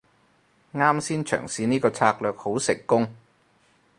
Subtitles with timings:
[0.73, 3.13] 啱先嘗試呢個策略好成功